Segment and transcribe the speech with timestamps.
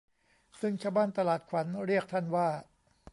[0.59, 2.49] ซึ่งชาวบ้านตลาดขวัญเรียกท่านว่า